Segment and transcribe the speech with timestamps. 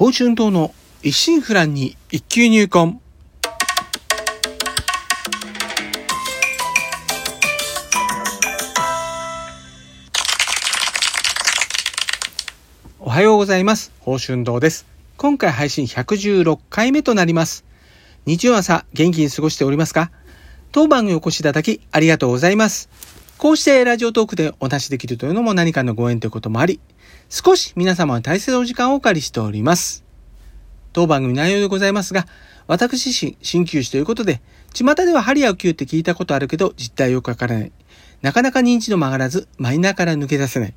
[0.00, 0.72] 宝春島の
[1.02, 2.98] 一心不乱に一級入魂。
[12.98, 13.92] おはようございます。
[14.00, 14.86] 宝春堂です。
[15.18, 17.66] 今回配信116回目となります。
[18.24, 20.10] 日曜朝元気に過ごしておりますか？
[20.72, 22.88] 当番にお越しいただきありがとうございます。
[23.40, 26.78] こうしてラジオトークでお話しできるというのも何かのご縁ということもあり、
[27.30, 30.04] 少し皆様の大切なお時間をお借りしております。
[30.92, 32.26] 当番組内容でございますが、
[32.66, 34.42] 私自身、鍼灸師ということで、
[34.74, 37.72] 巷では針や灸って聞いたことあるけど、実態よくわからない。
[38.20, 40.74] なかなか認知度も上がらず、マイナーから抜け出せない。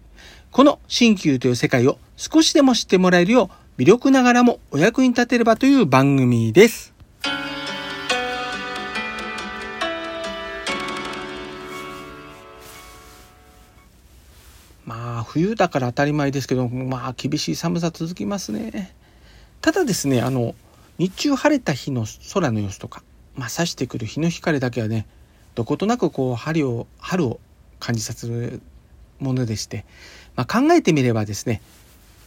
[0.51, 6.92] この鍼灸という世界を少しでも知ってもらえるよう、微力ながらもお役に立てればという番組です。
[15.33, 18.93] 冬だから当たり前ですけど、まあ、厳しい寒さ続きますね。
[19.61, 20.53] ただですね、あの、
[20.99, 23.01] 日中晴れた日の空の様子とか、
[23.35, 25.07] まあ、差してくる日の光だけはね、
[25.55, 27.39] どことなくこう、春を、春を
[27.79, 28.61] 感じさせる
[29.17, 29.85] ものでして、
[30.35, 31.63] まあ、考えてみればですね、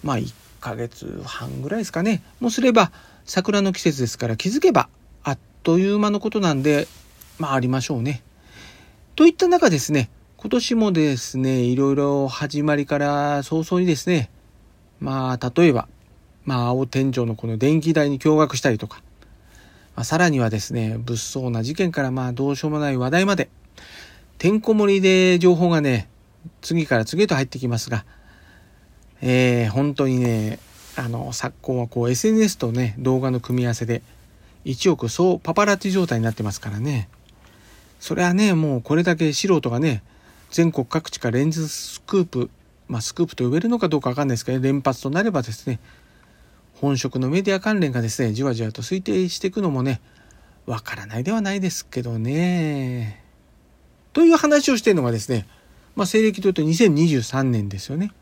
[0.03, 2.91] まあ、1ヶ月半ぐらいですかね、もうすれば、
[3.25, 4.89] 桜の季節ですから気づけば、
[5.23, 6.89] あっという間のことなんで、
[7.39, 8.25] まあ、ありましょうね。
[9.15, 14.29] といった中ですね、今年もですね、いろいろ始まりから早々にですね、
[15.01, 15.89] まあ、例えば、
[16.45, 19.03] まあ、青天井のこの電気代に驚愕したりとか、
[19.97, 23.49] まあ、さらにはですね、物騒な事件からまあ、どうしようもない話題まで、
[24.37, 26.07] てんこ盛りで情報がね、
[26.61, 28.05] 次から次へと入ってきますが、
[29.23, 30.59] えー、本当にね、
[30.97, 34.03] あの、昨今はこう SNS とね、動画の組み合わせで、
[34.67, 37.09] 一億総パパラッチ状態になってますからね。
[38.01, 40.03] それはね、もうこれだけ素人がね、
[40.57, 42.51] 全国各地からレンズスクープ、
[42.89, 45.81] まあスクープと呼べるのかどうかわかんないですけど、連発となればですね、
[46.81, 50.01] 本職のメディア関連がですね、じわじわと推定していくのもね、
[50.65, 53.23] わからないではないですけどね。
[54.15, 55.47] という話をしてるのがですね、
[55.95, 58.13] まあ西暦というと2023年ですよね。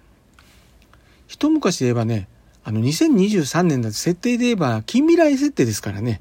[1.28, 2.26] 一昔で言えばね、
[2.64, 6.20] あの2023年だと設定で言えば近未来設定ですからね。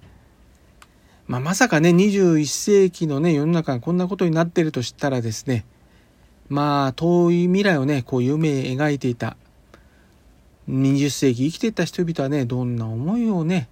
[1.26, 5.66] まあ、まさかね、21世紀のね、世の中がこんなことになってるとしたらですね、
[6.54, 9.38] まあ、遠い未来をね、こう夢描いていた、
[10.70, 13.68] 20世紀生きていた人々はね、どんな思いをね、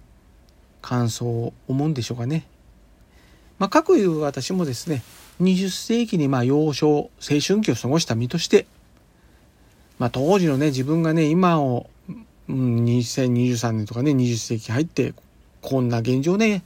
[0.80, 2.44] 感想を思うんでしょうかね。
[3.60, 5.04] まあ、かくいう私もですね、
[5.40, 8.66] 20世紀にまあ幼少、青春期を過ごした身として、
[10.00, 11.88] まあ、当時のね、自分がね、今を、
[12.48, 15.14] うん、2023年とかね、20世紀入って、
[15.60, 16.64] こんな現状ね、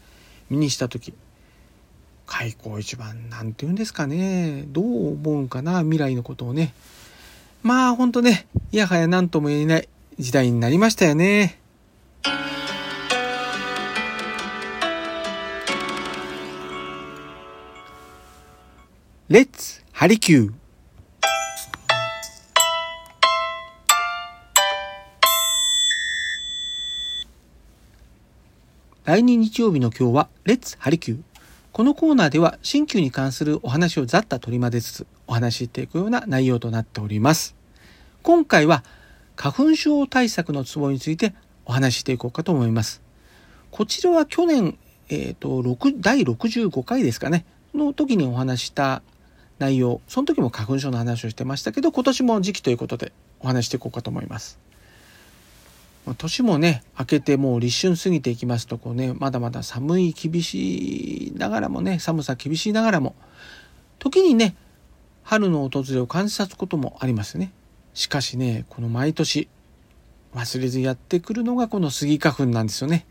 [0.49, 1.13] 身にした時
[2.27, 4.65] 開口一番なんて言うんですかね。
[4.69, 6.75] どう思うんかな未来のことをね。
[7.63, 9.89] まあほんとねいやはや何とも言えない
[10.19, 11.61] 時代になりましたよね。
[19.29, 20.53] レッツハリキュー
[29.07, 31.26] 来年日曜日の今日は、レッツハリキュー。
[31.77, 37.55] このコーナーでは、新旧に関するお話をざっと取り混ぜつつ、お話ししていくような内容となっております。
[38.23, 38.83] 今回は、
[39.37, 41.35] 花粉症対策のツボについて
[41.67, 43.03] お話ししていこうかと思います。
[43.71, 44.79] こちらは去年、
[45.11, 47.45] えっ、ー、と、6第65回ですかね、
[47.75, 49.03] の時にお話した
[49.59, 54.59] 内容、その時も花粉症の話をしてましたけど、今年も時期ということでお話していこうかと思います。
[56.15, 63.15] 年もね明けてもう立春過ぎていきますとこうねまだまだ寒い厳しいながらもね寒さ厳しいながらも
[63.99, 64.55] 時にね
[65.25, 67.53] 春の訪れを感じさすこともありますね。
[67.95, 69.49] しかしねこの毎年
[70.35, 73.07] 忘れずやってくるのがこのスギ花粉なんですよね。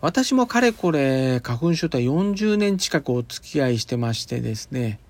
[0.00, 5.00] 私もかれこれ花粉症とは40年近くお付き合いしてましてですね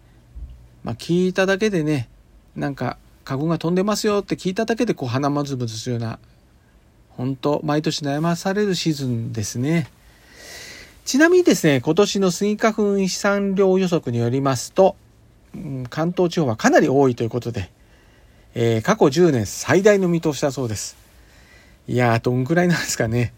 [0.82, 2.08] まあ聞いただけでね
[2.56, 6.18] なんか花粉が飛んでますよって聞いただけでこう鼻まずむずするような
[7.18, 9.88] 本当毎年悩まされるシーズンですね。
[11.04, 14.94] ちなみにですね、今年のスギ花粉飛散量予測によりますと、
[15.52, 17.72] うん、関東地方はかなり多いということで、
[18.54, 20.96] えー、過去10年最大の見通しだそうです。
[21.88, 23.34] いやー、どんぐらいなんですかね。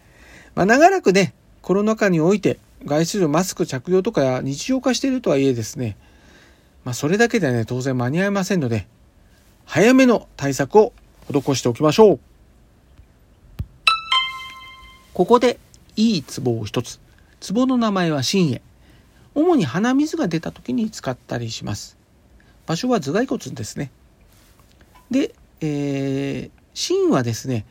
[0.53, 1.33] まあ、長らくね、
[1.63, 5.97] コロナ禍において外出時マスク着用とか日常化しているとはいえですね、
[6.83, 8.85] まあ、それだけではね、当然間に合いませんので、
[9.65, 10.93] 早めの対策を
[11.31, 12.30] 施しておきましょう。
[15.21, 15.59] ここで
[15.97, 16.99] いい壺を一つ。
[17.47, 18.59] 壺の名前は新栄。
[19.35, 21.95] 主に鼻水が出た時に使ったりします。
[22.65, 23.91] 場所は頭蓋骨ですね。
[25.11, 27.67] で、えー、芯はですね、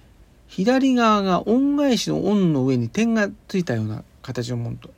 [0.46, 4.90] 左側が恩返しの恩の上に点がついたような形のものと、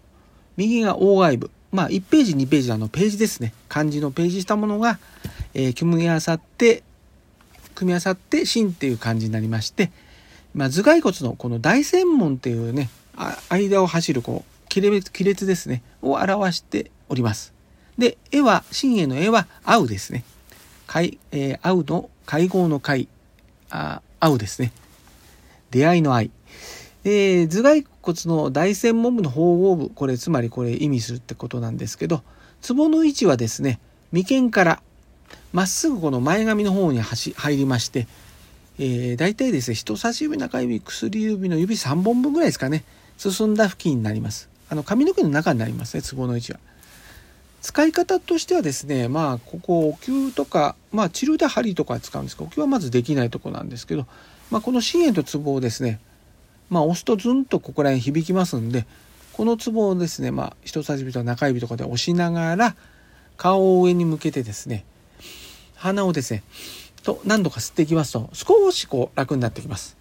[0.58, 1.50] 右が大外部。
[1.70, 3.54] まあ、1ページ、2ページのあのページですね。
[3.70, 4.98] 漢字のページしたものが、
[5.54, 6.82] えー、組み合わさって、
[7.74, 9.90] 組み合わさって、真っていう感じになりまして、
[10.54, 12.90] まあ、頭蓋骨のこの大専門っていうね、
[13.48, 17.52] 間を走るこう亀裂亀裂ですね、を表しております。
[17.98, 20.24] で、絵は、真への絵は、会うですね。
[20.86, 23.08] 会、えー、会うの、会合の会、
[23.70, 24.72] あ会うですね。
[25.70, 26.30] 出会いの愛。
[27.04, 32.22] えー、頭蓋骨の大専門部の縫合部、これつまりこれ意味するってことなんですけど、
[32.62, 33.78] ツボの位置はですね、
[34.10, 34.82] 眉間から
[35.52, 38.06] まっすぐこの前髪の方に入りまして、
[38.78, 42.84] えー、大体ですね、人差し指、中指、薬指の指3本分ぐらいですかね、
[43.18, 44.48] 進んだ付近になります。
[44.68, 46.58] あの髪の毛の中になりますね、ツボの位置は。
[47.60, 54.06] 使い方としてはですね、まあ、ここ、お灸とか、まあ、治療で針とか使うんですけど、お灸はまずできないとこなんですけど、
[54.50, 56.00] まあ、この心炎とツボをですね、
[56.70, 58.86] まあ、押すとズンとここら辺響きますんで、
[59.34, 62.74] このツボをですね、まあ、人差し指と中指とかで押しながら、
[63.36, 64.84] 顔を上に向けてですね、
[65.76, 66.42] 鼻をですね、
[67.02, 69.96] と何度か吸っていきますと、少しこう楽になってきます。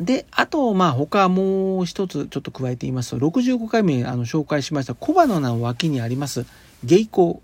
[0.00, 6.46] で、あと、まあ、他もう一つちょっと加えて言いますと、65回目あの紹介しました小花の脇にあります
[6.84, 7.34] 芸香、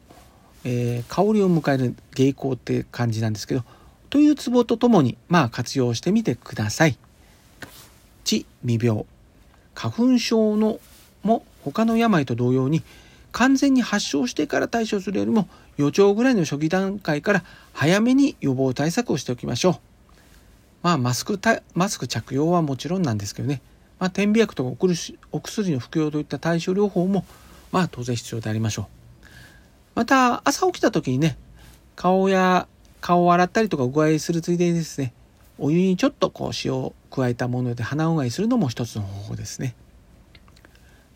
[0.65, 3.65] えー、香りを迎える芸香って感じなんですけど、
[4.09, 6.97] というツボとともに、まあ、活用してみてください。
[8.25, 9.05] 地未病
[9.75, 10.81] 花粉症の
[11.23, 12.83] も他の病と同様に
[13.37, 15.47] 完全に発症してから対処するよりも
[15.77, 17.45] 予兆ぐらいの初期段階から
[17.75, 19.75] 早めに予防対策をしておきましょう。
[20.83, 21.39] まあマスク
[21.75, 23.61] マスク着用はもちろんなんですけどね、
[23.99, 24.71] まあ、点鼻薬とか
[25.33, 27.27] お薬の服用といった対処療法も
[27.73, 28.89] まあ当然必要でありましょ
[29.23, 29.27] う。
[29.97, 31.37] また朝起きた時にね
[31.95, 32.67] 顔や
[33.03, 35.13] 顔を洗ったりとかうがいするついでにですね
[35.59, 39.75] お湯にちょっとこう塩を加えたもので鼻うがいするのも一つの方法ですね。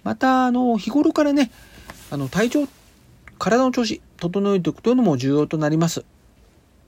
[0.03, 1.51] また、あの、日頃からね、
[2.11, 2.69] あの、体調、
[3.39, 6.05] 体の調子、整えておくというのも重要となります。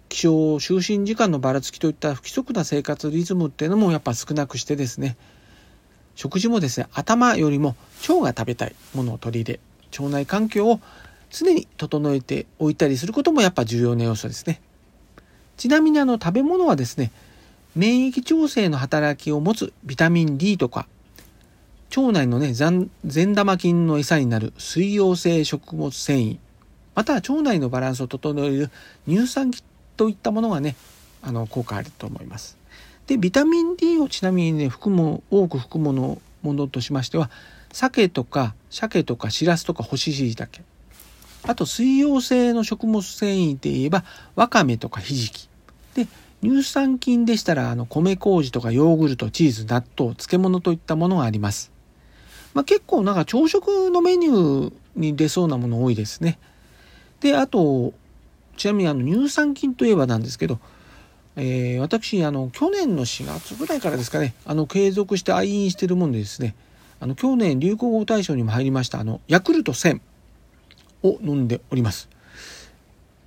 [0.08, 5.16] 起床、就寝時間のばらつきといった不規則な生活リズムっていうのもやっぱ少なくしてですね、
[6.16, 7.76] 食事もですね、頭よりも
[8.08, 9.60] 腸が食べたいものを取り入れ、
[9.98, 10.80] 腸内環境を
[11.30, 14.60] 常に整えておいたりすることもやっぱ重要な要素ですね。
[15.56, 17.12] ちなみにあの食べ物はですね、
[17.74, 20.86] 免疫調整の働きを持つビタミン D とか、
[21.94, 22.88] 腸内のね、善
[23.34, 26.38] 玉菌の餌になる水溶性食物繊維、
[26.94, 28.70] または腸内のバランスを整える
[29.06, 29.62] 乳酸菌
[29.98, 30.74] といったものがね、
[31.22, 32.56] あの、効果あると思います。
[33.06, 37.30] で、ビタミン D をちなみにね、含む、多く含むものとしましては、
[37.72, 40.50] 鮭とか鮭とかしらすとか干し椎茸。
[41.44, 44.04] あと水溶性の食物繊維で言えば、
[44.34, 45.48] わかめとかひじき。
[45.94, 46.06] で、
[46.42, 51.71] 乳酸菌でしたら、あの、米麹とかヨーグルト、チーズ、納豆、漬物といったものがあります。
[52.54, 56.38] まあ、結構なんか朝食のメニューに出そうなもの多いですね。
[57.20, 57.94] で、あと、
[58.56, 60.58] ちなみにあの乳酸菌といえばなんですけど、
[61.36, 66.54] えー、私、あの、去年の4月ぐらいからですかね、あの、継続して愛飲してるもんでですね、
[67.00, 70.00] あの、去年流行語大賞にも入りました、あの、ヤクルト1000
[71.02, 72.08] を飲んでおります。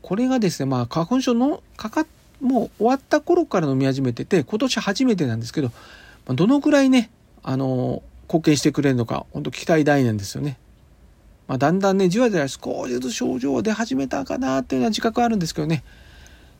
[0.02, 2.06] これがですね、まあ、花粉症のかか
[2.40, 5.72] もう終わった頃から飲み始めてて、今年初めてなんですけど、
[6.28, 7.10] どのくらいね、
[7.42, 10.58] あの、貢献してくれるのか、本当期待大なんですよね。
[11.48, 15.84] まあ、だんだんね、じわじわ少しずつ症状が出始めたかなっていうのは自覚あるんですけどね。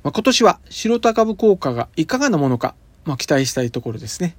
[0.04, 4.36] まあ、今年は白田株効果がいかがなものか、まあ、期待したいところですね。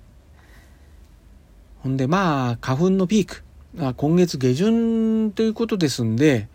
[1.83, 3.43] ほんで、まあ、花粉のピーク、
[3.75, 6.49] まあ、今月下旬ということですんで、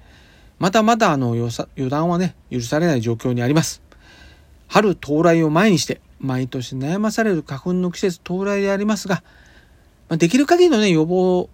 [0.59, 1.49] まだまだあの予
[1.89, 3.81] 断はね、許されない状況にあります。
[4.67, 9.23] 春到来を前にして、毎年悩まされる花粉の季節到来でありますが、
[10.11, 11.49] まあ、できる限りのね、予防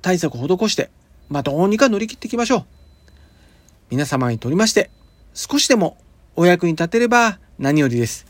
[0.00, 0.88] 対策を施して、
[1.28, 2.64] まあ、どうにか乗り切っていきましょう。
[3.90, 4.90] 皆様にとりまして、
[5.34, 5.98] 少しでも
[6.34, 8.24] お役に立てれば何よりです。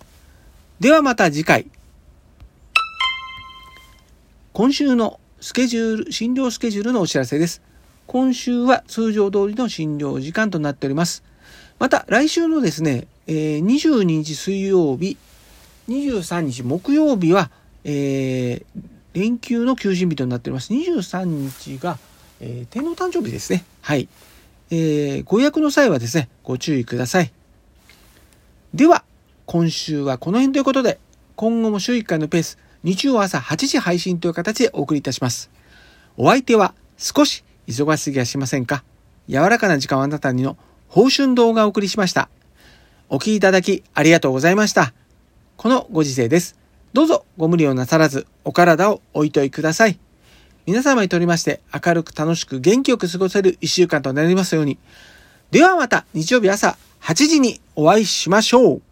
[0.80, 1.70] ではまた次回。
[4.52, 7.62] 今週のスケジュール、診療スケジュールのお知らせです。
[8.08, 11.22] 今週は通常通りの診療時間となっております。
[11.78, 15.16] また来週のですね、え、22日水曜日、
[15.88, 17.52] 23日木曜日は、
[17.84, 20.72] えー、連休の休診日となっております。
[20.72, 21.98] 23日が、
[22.40, 23.64] えー、天皇誕生日ですね。
[23.82, 24.08] はい。
[24.70, 27.32] えー、ご予約の際はですね、ご注意ください。
[28.72, 29.04] では、
[29.46, 30.98] 今週はこの辺ということで、
[31.34, 35.50] 今後も週1回のペース、日曜朝8時配信という形でお送りいたします。
[36.16, 38.84] お相手は少し忙しすぎはしませんか？
[39.28, 40.56] 柔らかな時間をあなたにの
[40.88, 42.28] 報春動画をお送りしました。
[43.08, 44.92] お聴きいただきありがとうございました。
[45.56, 46.59] このご時世です。
[46.92, 49.98] どうぞご無理をなさらずお体をおいといください。
[50.66, 54.78] 皆様にとりまして明るく楽しく元気よく過ごせる一週間となりますように。
[55.50, 58.82] ではまた日曜日朝8時にお会いしましょう。